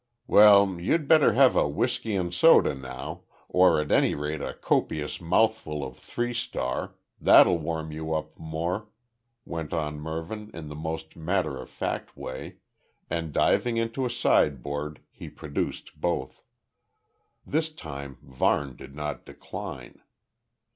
[0.25, 5.21] "Well, you'd better have a whisky and soda now, or at any rate a copious
[5.21, 8.87] mouthful of three star that'll warm you up more,"
[9.45, 12.55] went on Mervyn in the most matter of fact way,
[13.11, 16.43] and diving into a sideboard he produced both.
[17.45, 20.01] This time Varne did not decline.